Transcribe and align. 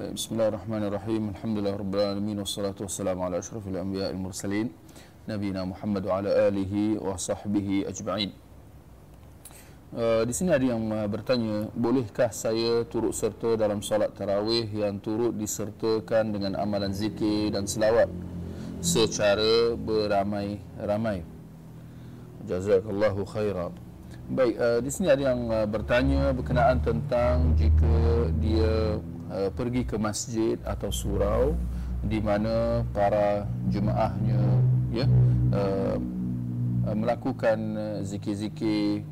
Bismillahirrahmanirrahim. 0.00 1.36
Alhamdulillah 1.36 1.76
rabbil 1.76 2.00
alamin 2.00 2.40
wassalatu 2.40 2.88
wassalamu 2.88 3.20
ala 3.20 3.36
asyrafil 3.36 3.76
anbiya'il 3.76 4.16
mursalin 4.16 4.72
nabiyina 5.28 5.68
Muhammad 5.68 6.08
wa 6.08 6.24
ala 6.24 6.48
alihi 6.48 6.96
wa 6.96 7.20
sahbihi 7.20 7.84
ajma'in. 7.84 8.32
Uh, 9.92 10.24
di 10.24 10.32
sini 10.32 10.56
ada 10.56 10.64
yang 10.64 10.80
uh, 10.88 11.04
bertanya, 11.04 11.68
bolehkah 11.76 12.32
saya 12.32 12.88
turut 12.88 13.12
serta 13.12 13.60
dalam 13.60 13.84
solat 13.84 14.16
tarawih 14.16 14.72
yang 14.72 14.96
turut 15.04 15.36
disertakan 15.36 16.32
dengan 16.32 16.56
amalan 16.56 16.96
zikir 16.96 17.52
dan 17.52 17.68
selawat 17.68 18.08
secara 18.80 19.76
beramai-ramai? 19.76 21.28
Jazakallahu 22.48 23.28
khairan. 23.28 23.76
Baik, 24.32 24.56
uh, 24.56 24.80
di 24.80 24.88
sini 24.88 25.12
ada 25.12 25.28
yang 25.28 25.44
bertanya 25.68 26.32
berkenaan 26.32 26.80
tentang 26.80 27.52
jika 27.60 27.92
dia 28.40 28.96
uh, 29.30 29.50
pergi 29.54 29.86
ke 29.86 29.96
masjid 29.96 30.58
atau 30.66 30.90
surau 30.90 31.54
di 32.00 32.18
mana 32.20 32.82
para 32.90 33.44
jemaahnya 33.68 34.42
ya 34.90 35.06
uh, 35.54 35.96
uh, 36.86 36.96
melakukan 36.96 37.58
uh, 37.76 37.98
zikir-zikir 38.02 39.06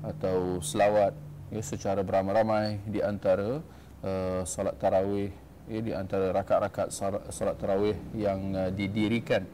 atau 0.00 0.58
selawat 0.64 1.12
ya 1.52 1.62
secara 1.62 2.00
beramai-ramai 2.00 2.80
di 2.88 3.02
antara 3.04 3.60
uh, 4.00 4.42
solat 4.46 4.78
tarawih 4.80 5.30
ya 5.70 5.80
di 5.82 5.92
antara 5.94 6.34
rakaat-rakaat 6.34 6.88
solat 7.30 7.56
tarawih 7.60 7.96
yang 8.16 8.40
uh, 8.56 8.70
didirikan. 8.72 9.44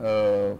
Uh, 0.00 0.56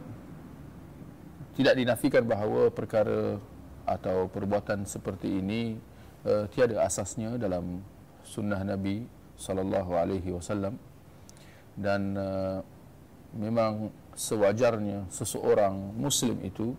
tidak 1.56 1.77
dinafikan 1.77 2.25
bahawa 2.25 2.69
perkara 2.73 3.37
atau 3.84 4.28
perbuatan 4.28 4.84
seperti 4.84 5.41
ini 5.41 5.77
uh, 6.25 6.45
tiada 6.52 6.84
asasnya 6.84 7.37
dalam 7.41 7.80
sunnah 8.24 8.60
Nabi 8.62 9.05
sallallahu 9.38 9.91
alaihi 9.97 10.30
wasallam. 10.34 10.77
Dan 11.77 12.17
uh, 12.19 12.61
memang 13.33 13.95
sewajarnya 14.12 15.08
seseorang 15.08 15.97
muslim 15.97 16.36
itu 16.45 16.75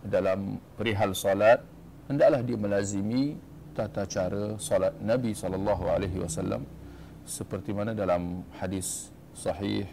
dalam 0.00 0.56
perihal 0.80 1.12
solat 1.12 1.60
hendaklah 2.08 2.40
dia 2.40 2.56
melazimi 2.56 3.36
tata 3.76 4.08
cara 4.08 4.56
solat 4.56 4.96
Nabi 5.02 5.36
sallallahu 5.36 5.84
alaihi 5.90 6.18
wasallam. 6.20 6.64
Seperti 7.28 7.76
mana 7.76 7.92
dalam 7.92 8.42
hadis 8.56 9.12
sahih 9.36 9.86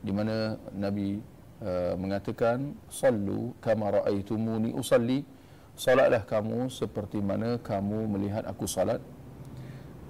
di 0.00 0.12
mana 0.14 0.56
Nabi 0.72 1.38
Uh, 1.58 1.98
mengatakan 1.98 2.70
sallu 2.86 3.50
kama 3.58 3.90
raaitumuni 3.90 4.70
usalli. 4.78 5.26
Salatlah 5.74 6.22
kamu 6.22 6.70
seperti 6.70 7.18
mana 7.18 7.58
kamu 7.58 8.06
melihat 8.14 8.46
aku 8.46 8.70
salat 8.70 9.02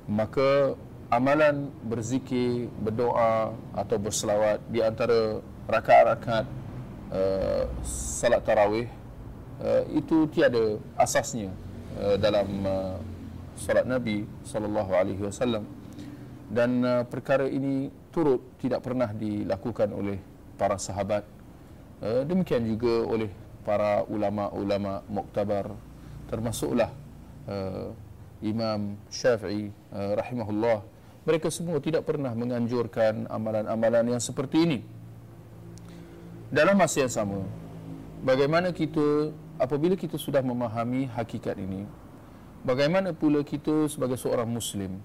maka 0.09 0.75
amalan 1.13 1.69
berzikir 1.85 2.73
berdoa 2.81 3.53
atau 3.77 3.97
berselawat 4.01 4.61
di 4.73 4.81
antara 4.81 5.41
rakaat-rakaat 5.69 6.47
uh, 7.13 7.65
salat 7.85 8.41
tarawih 8.45 8.89
uh, 9.61 9.85
itu 9.93 10.25
tiada 10.33 10.81
asasnya 10.97 11.53
uh, 12.01 12.17
dalam 12.17 12.49
uh, 12.65 12.97
solat 13.59 13.85
Nabi 13.85 14.25
sallallahu 14.45 14.93
alaihi 14.97 15.23
wasallam. 15.23 15.65
Dan 16.49 16.81
uh, 16.81 17.05
perkara 17.05 17.45
ini 17.45 17.93
turut 18.09 18.41
tidak 18.57 18.81
pernah 18.81 19.13
dilakukan 19.13 19.93
oleh 19.93 20.17
para 20.57 20.81
sahabat. 20.81 21.23
Eh, 21.99 22.23
demikian 22.23 22.63
juga 22.63 23.03
oleh 23.11 23.31
para 23.67 24.07
ulama-ulama 24.07 25.03
muktabar 25.11 25.75
termasuklah 26.31 26.95
uh, 27.51 27.91
Imam 28.45 28.95
Syafi'i 29.11 29.71
uh, 29.91 30.15
rahimahullah 30.19 30.85
mereka 31.27 31.51
semua 31.53 31.83
tidak 31.83 32.09
pernah 32.09 32.33
menganjurkan 32.33 33.29
amalan-amalan 33.29 34.17
yang 34.17 34.23
seperti 34.23 34.65
ini. 34.65 34.79
Dalam 36.49 36.81
masa 36.81 37.05
yang 37.05 37.13
sama 37.13 37.45
bagaimana 38.25 38.75
kita 38.75 39.31
apabila 39.59 39.95
kita 39.95 40.19
sudah 40.19 40.43
memahami 40.43 41.07
hakikat 41.11 41.59
ini 41.59 41.87
bagaimana 42.67 43.15
pula 43.15 43.43
kita 43.47 43.87
sebagai 43.87 44.19
seorang 44.19 44.49
muslim 44.49 44.99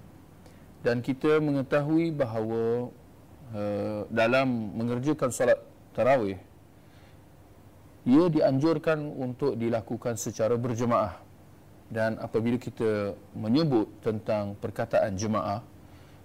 dan 0.81 0.99
kita 0.99 1.39
mengetahui 1.39 2.11
bahawa 2.13 2.89
uh, 3.53 4.01
dalam 4.09 4.47
mengerjakan 4.77 5.29
solat 5.29 5.59
tarawih 5.93 6.39
ia 8.03 8.25
dianjurkan 8.27 8.99
untuk 8.99 9.55
dilakukan 9.55 10.19
secara 10.19 10.59
berjemaah 10.59 11.22
dan 11.93 12.17
apabila 12.17 12.57
kita 12.57 13.13
menyebut 13.37 13.85
tentang 14.01 14.57
perkataan 14.57 15.13
jemaah 15.13 15.61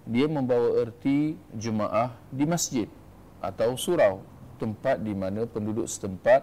dia 0.09 0.25
membawa 0.25 0.81
erti 0.81 1.37
jemaah 1.53 2.09
di 2.33 2.49
masjid 2.49 2.89
atau 3.37 3.77
surau 3.77 4.25
tempat 4.57 4.97
di 4.99 5.13
mana 5.13 5.45
penduduk 5.45 5.85
setempat 5.85 6.41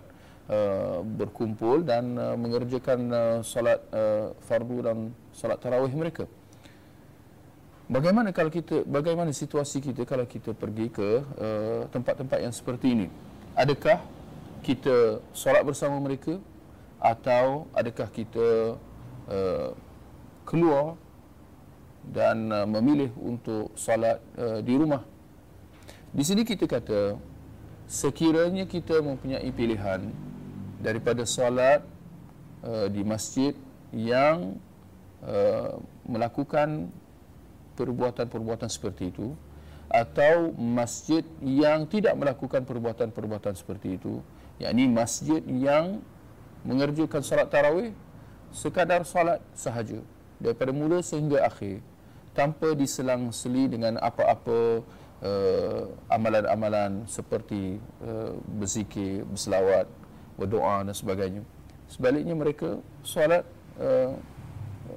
uh, 0.48 1.02
berkumpul 1.02 1.82
dan 1.82 2.14
uh, 2.14 2.38
mengerjakan 2.38 3.00
uh, 3.10 3.38
solat 3.42 3.82
uh, 3.90 4.30
fardu 4.46 4.78
dan 4.86 4.96
solat 5.34 5.58
tarawih 5.58 5.90
mereka. 5.92 6.24
Bagaimana 7.86 8.34
kalau 8.34 8.50
kita 8.50 8.82
bagaimana 8.86 9.30
situasi 9.30 9.78
kita 9.78 10.02
kalau 10.06 10.26
kita 10.26 10.54
pergi 10.54 10.86
ke 10.90 11.22
uh, 11.22 11.82
tempat-tempat 11.90 12.38
yang 12.42 12.54
seperti 12.54 12.94
ini? 12.94 13.06
Adakah 13.58 14.02
kita 14.62 15.22
solat 15.30 15.62
bersama 15.62 15.98
mereka 16.02 16.38
atau 16.98 17.70
adakah 17.76 18.08
kita 18.10 18.74
uh, 19.30 19.70
keluar 20.46 20.94
dan 22.06 22.50
uh, 22.50 22.66
memilih 22.66 23.10
untuk 23.18 23.74
solat 23.74 24.22
uh, 24.38 24.62
di 24.62 24.74
rumah. 24.78 25.02
Di 26.14 26.22
sini 26.22 26.46
kita 26.46 26.70
kata 26.70 27.18
sekiranya 27.86 28.66
kita 28.66 29.02
mempunyai 29.02 29.50
pilihan 29.50 30.10
daripada 30.82 31.26
solat 31.26 31.82
uh, 32.62 32.86
di 32.90 33.02
masjid 33.02 33.54
yang 33.94 34.58
uh, 35.22 35.78
melakukan 36.06 36.90
perbuatan-perbuatan 37.76 38.70
seperti 38.70 39.12
itu 39.12 39.34
atau 39.86 40.50
masjid 40.58 41.22
yang 41.38 41.86
tidak 41.86 42.18
melakukan 42.18 42.66
perbuatan-perbuatan 42.66 43.54
seperti 43.54 43.94
itu 43.94 44.18
yakni 44.58 44.90
masjid 44.90 45.38
yang 45.46 46.02
mengerjakan 46.66 47.22
solat 47.22 47.46
tarawih 47.46 47.94
sekadar 48.52 49.02
solat 49.06 49.42
sahaja 49.54 50.00
daripada 50.40 50.70
mula 50.70 51.00
sehingga 51.00 51.44
akhir 51.46 51.80
tanpa 52.36 52.76
diselang-seli 52.76 53.72
dengan 53.72 53.96
apa-apa 53.96 54.84
uh, 55.24 55.82
amalan-amalan 56.12 57.08
seperti 57.08 57.80
uh, 58.04 58.36
berzikir, 58.60 59.24
berselawat, 59.24 59.88
berdoa 60.36 60.84
dan 60.84 60.92
sebagainya. 60.92 61.42
Sebaliknya 61.88 62.36
mereka 62.36 62.76
solat 63.00 63.48
uh, 63.80 64.12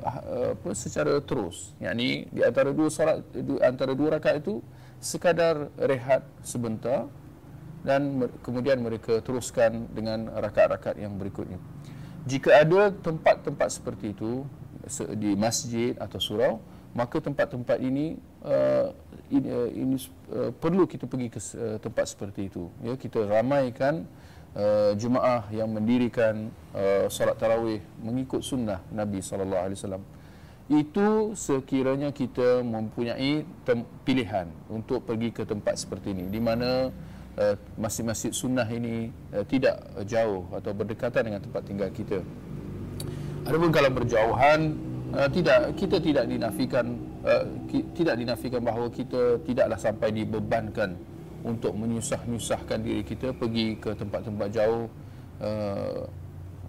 apa 0.03 0.69
secara 0.77 1.17
terus. 1.23 1.73
Yakni 1.81 2.29
di 2.29 2.41
antara 2.45 2.75
dua 2.75 2.91
solat 2.91 3.25
di 3.33 3.57
antara 3.63 3.95
dua 3.97 4.19
rakaat 4.19 4.43
itu 4.43 4.61
sekadar 4.99 5.71
rehat 5.79 6.27
sebentar 6.43 7.07
dan 7.81 8.27
kemudian 8.43 8.83
mereka 8.83 9.23
teruskan 9.23 9.87
dengan 9.95 10.27
rakaat-rakaat 10.27 10.99
yang 10.99 11.15
berikutnya. 11.15 11.57
Jika 12.29 12.61
ada 12.61 12.93
tempat-tempat 12.93 13.73
seperti 13.73 14.13
itu 14.13 14.45
di 15.17 15.33
masjid 15.33 15.97
atau 15.97 16.21
surau, 16.21 16.53
maka 16.93 17.17
tempat-tempat 17.17 17.81
ini 17.81 18.21
uh, 18.45 18.93
ini, 19.29 19.47
uh, 19.49 19.69
ini 19.69 19.97
uh, 20.33 20.51
perlu 20.53 20.85
kita 20.85 21.05
pergi 21.09 21.27
ke 21.29 21.41
uh, 21.57 21.77
tempat 21.81 22.05
seperti 22.05 22.49
itu. 22.49 22.69
Ya, 22.85 22.93
kita 22.97 23.25
ramaikan 23.25 24.05
uh, 24.53 24.93
jemaah 24.93 25.45
yang 25.49 25.69
mendirikan 25.73 26.53
uh, 26.73 27.09
solat 27.09 27.37
tarawih 27.37 27.81
mengikut 28.01 28.45
sunnah 28.45 28.81
Nabi 28.93 29.21
sallallahu 29.25 29.63
alaihi 29.65 29.77
wasallam. 29.81 30.03
Itu 30.69 31.33
sekiranya 31.33 32.13
kita 32.13 32.61
mempunyai 32.61 33.41
pilihan 34.05 34.53
untuk 34.69 35.01
pergi 35.01 35.33
ke 35.33 35.41
tempat 35.41 35.81
seperti 35.81 36.13
ini 36.13 36.29
di 36.29 36.37
mana 36.37 36.93
masjid-masjid 37.79 38.35
sunnah 38.35 38.67
ini 38.67 39.11
uh, 39.31 39.47
tidak 39.47 39.79
jauh 40.03 40.43
atau 40.51 40.71
berdekatan 40.75 41.31
dengan 41.31 41.41
tempat 41.43 41.61
tinggal 41.63 41.89
kita. 41.93 42.19
Adapun 43.47 43.71
kalau 43.71 43.91
berjauhan 43.95 44.75
uh, 45.15 45.29
tidak 45.31 45.73
kita 45.79 45.97
tidak 46.03 46.25
dinafikan 46.27 46.99
uh, 47.23 47.47
ki, 47.71 47.95
tidak 47.95 48.19
dinafikan 48.19 48.59
bahawa 48.59 48.91
kita 48.91 49.39
tidaklah 49.47 49.79
sampai 49.79 50.11
dibebankan 50.11 50.99
untuk 51.39 51.71
menyusah-nyusahkan 51.79 52.83
diri 52.83 53.07
kita 53.07 53.31
pergi 53.31 53.79
ke 53.79 53.95
tempat-tempat 53.95 54.47
jauh 54.51 54.91
uh, 55.39 56.03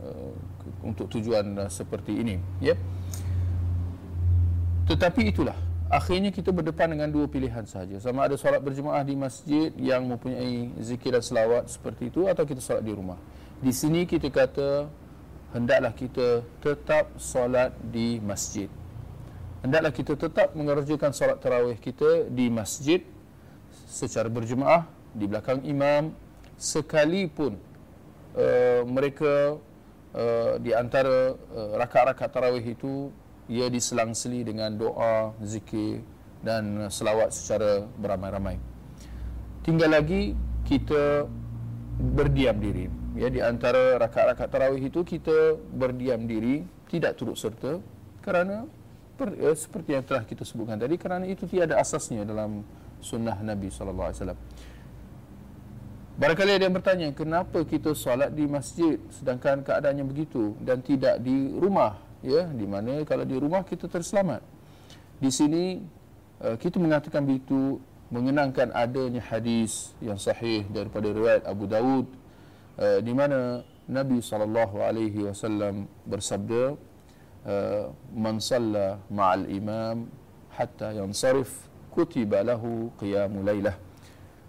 uh, 0.06 0.32
untuk 0.86 1.10
tujuan 1.10 1.66
uh, 1.66 1.70
seperti 1.70 2.22
ini 2.22 2.38
ya. 2.62 2.78
Tetapi 4.86 5.34
itulah 5.34 5.69
akhirnya 5.90 6.30
kita 6.30 6.54
berdepan 6.54 6.94
dengan 6.94 7.10
dua 7.10 7.26
pilihan 7.26 7.66
saja. 7.66 7.98
Sama 7.98 8.30
ada 8.30 8.38
solat 8.38 8.62
berjemaah 8.62 9.02
di 9.02 9.18
masjid 9.18 9.74
yang 9.74 10.06
mempunyai 10.06 10.70
zikir 10.78 11.10
dan 11.10 11.20
selawat 11.20 11.66
seperti 11.66 12.14
itu 12.14 12.30
atau 12.30 12.46
kita 12.46 12.62
solat 12.62 12.86
di 12.86 12.94
rumah. 12.94 13.18
Di 13.58 13.74
sini 13.74 14.06
kita 14.06 14.30
kata 14.30 14.86
hendaklah 15.50 15.90
kita 15.90 16.46
tetap 16.62 17.10
solat 17.18 17.74
di 17.82 18.22
masjid. 18.22 18.70
Hendaklah 19.60 19.92
kita 19.92 20.16
tetap 20.16 20.54
mengerjakan 20.56 21.12
solat 21.12 21.42
tarawih 21.42 21.76
kita 21.76 22.30
di 22.30 22.48
masjid 22.48 23.02
secara 23.84 24.30
berjemaah 24.30 24.86
di 25.10 25.26
belakang 25.26 25.60
imam 25.66 26.14
sekalipun 26.54 27.58
uh, 28.38 28.86
mereka 28.86 29.58
uh, 30.14 30.54
di 30.62 30.70
antara 30.70 31.34
uh, 31.34 31.74
rakaat-rakaat 31.76 32.30
tarawih 32.30 32.64
itu 32.78 33.10
ia 33.50 33.66
diselang-seli 33.66 34.46
dengan 34.46 34.70
doa, 34.78 35.34
zikir 35.42 36.06
dan 36.40 36.86
selawat 36.86 37.34
secara 37.34 37.84
beramai-ramai. 37.98 38.56
Tinggal 39.66 39.90
lagi 39.90 40.38
kita 40.64 41.26
berdiam 41.98 42.56
diri. 42.56 42.86
Ya 43.18 43.26
di 43.26 43.42
antara 43.42 43.98
rakaat-rakaat 43.98 44.48
tarawih 44.54 44.86
itu 44.86 45.02
kita 45.02 45.58
berdiam 45.74 46.24
diri, 46.30 46.62
tidak 46.86 47.18
turut 47.18 47.34
serta 47.34 47.82
kerana 48.22 48.70
per, 49.18 49.34
eh, 49.34 49.56
seperti 49.58 49.98
yang 49.98 50.04
telah 50.06 50.22
kita 50.22 50.46
sebutkan 50.46 50.78
tadi 50.78 50.94
kerana 50.94 51.26
itu 51.26 51.44
tiada 51.44 51.76
asasnya 51.82 52.22
dalam 52.22 52.62
sunnah 53.02 53.36
Nabi 53.42 53.68
sallallahu 53.68 54.08
alaihi 54.08 54.20
wasallam. 54.22 54.40
Barangkali 56.20 56.50
ada 56.52 56.64
yang 56.68 56.76
bertanya, 56.76 57.08
kenapa 57.16 57.64
kita 57.64 57.96
solat 57.96 58.36
di 58.36 58.44
masjid 58.44 59.00
sedangkan 59.08 59.64
keadaannya 59.64 60.04
begitu 60.04 60.52
dan 60.60 60.84
tidak 60.84 61.16
di 61.24 61.48
rumah, 61.56 61.96
ya, 62.24 62.48
di 62.48 62.66
mana 62.68 63.04
kalau 63.08 63.24
di 63.24 63.36
rumah 63.36 63.64
kita 63.64 63.88
terselamat. 63.88 64.44
Di 65.20 65.28
sini 65.28 65.80
eh, 66.40 66.56
kita 66.56 66.80
mengatakan 66.80 67.24
begitu 67.24 67.80
mengenangkan 68.10 68.74
adanya 68.74 69.22
hadis 69.22 69.94
yang 70.02 70.18
sahih 70.18 70.66
daripada 70.66 71.06
riwayat 71.12 71.46
Abu 71.46 71.70
Dawud 71.70 72.06
eh, 72.80 72.98
di 73.04 73.12
mana 73.14 73.62
Nabi 73.90 74.22
sallallahu 74.22 74.80
alaihi 74.80 75.26
wasallam 75.26 75.90
bersabda, 76.06 76.78
eh, 77.46 77.84
"Man 78.14 78.38
salla 78.38 79.02
ma'al 79.10 79.50
imam 79.50 80.06
hatta 80.54 80.94
yansarif 80.94 81.68
kutiba 81.90 82.46
lahu 82.46 82.94
qiyamul 83.02 83.42
lailah." 83.42 83.74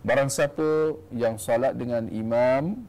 Barang 0.02 0.34
siapa 0.34 0.98
yang 1.14 1.38
salat 1.38 1.78
dengan 1.78 2.10
imam 2.10 2.86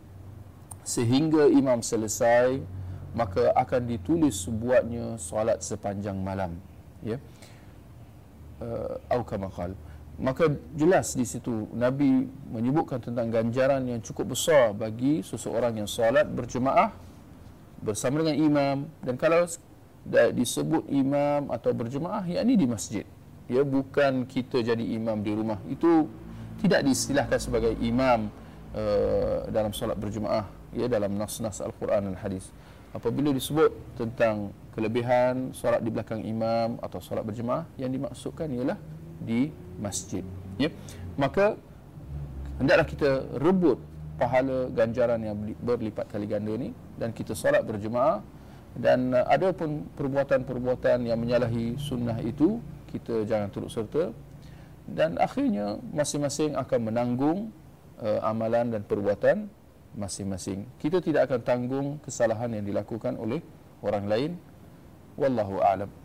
sehingga 0.80 1.44
imam 1.48 1.84
selesai 1.84 2.64
maka 3.12 3.52
akan 3.56 3.88
ditulis 3.88 4.48
buatnya 4.48 5.20
salat 5.20 5.60
sepanjang 5.60 6.16
malam 6.16 6.56
ya. 7.04 7.20
Uh, 8.62 8.94
au 9.10 9.26
maka 10.22 10.54
jelas 10.76 11.18
di 11.18 11.26
situ 11.26 11.66
nabi 11.74 12.30
menyebutkan 12.52 13.02
tentang 13.02 13.26
ganjaran 13.32 13.82
yang 13.88 13.98
cukup 14.04 14.36
besar 14.36 14.70
bagi 14.70 15.24
seseorang 15.24 15.82
yang 15.82 15.88
salat 15.90 16.28
berjemaah 16.28 16.94
bersama 17.82 18.22
dengan 18.22 18.36
imam. 18.38 18.76
Dan 19.02 19.18
kalau 19.18 19.44
disebut 20.34 20.86
imam 20.90 21.50
atau 21.50 21.74
berjemaah 21.74 22.22
yakni 22.26 22.54
di 22.54 22.66
masjid. 22.66 23.04
Ya 23.50 23.66
bukan 23.66 24.24
kita 24.24 24.62
jadi 24.62 24.82
imam 24.82 25.20
di 25.20 25.34
rumah. 25.34 25.58
Itu 25.66 26.06
tidak 26.62 26.86
diistilahkan 26.86 27.38
sebagai 27.42 27.74
imam 27.82 28.30
uh, 28.72 29.50
dalam 29.50 29.74
solat 29.74 29.98
berjemaah 29.98 30.46
ya 30.72 30.86
dalam 30.86 31.18
nas-nas 31.18 31.58
al-Quran 31.58 32.10
dan 32.10 32.16
hadis. 32.18 32.48
Apabila 32.92 33.32
disebut 33.32 33.72
tentang 33.96 34.52
kelebihan 34.76 35.52
solat 35.56 35.80
di 35.80 35.88
belakang 35.92 36.20
imam 36.24 36.76
atau 36.80 37.00
solat 37.00 37.24
berjemaah 37.24 37.64
yang 37.80 37.92
dimaksudkan 37.92 38.48
ialah 38.52 38.76
di 39.20 39.48
masjid 39.80 40.24
ya. 40.60 40.68
Maka 41.16 41.56
hendaklah 42.60 42.86
kita 42.88 43.10
rebut 43.40 43.80
pahala 44.20 44.68
ganjaran 44.72 45.20
yang 45.24 45.36
berlipat 45.60 46.08
kali 46.12 46.28
ganda 46.28 46.52
ni 46.54 46.70
dan 47.00 47.10
kita 47.10 47.32
solat 47.32 47.64
berjemaah 47.64 48.20
dan 48.76 49.12
uh, 49.12 49.26
ada 49.28 49.52
pun 49.52 49.84
perbuatan-perbuatan 49.96 51.04
yang 51.04 51.18
menyalahi 51.20 51.76
sunnah 51.76 52.16
itu 52.24 52.60
kita 52.88 53.24
jangan 53.28 53.48
turut 53.52 53.72
serta 53.72 54.12
dan 54.88 55.16
akhirnya 55.20 55.80
masing-masing 55.92 56.56
akan 56.56 56.80
menanggung 56.80 57.38
uh, 58.00 58.20
amalan 58.24 58.72
dan 58.72 58.82
perbuatan 58.84 59.48
masing-masing. 59.94 60.64
Kita 60.80 60.98
tidak 61.04 61.28
akan 61.30 61.40
tanggung 61.44 61.88
kesalahan 62.00 62.52
yang 62.52 62.64
dilakukan 62.64 63.16
oleh 63.20 63.44
orang 63.84 64.04
lain. 64.08 64.30
Wallahu 65.16 65.60
a'lam. 65.60 66.01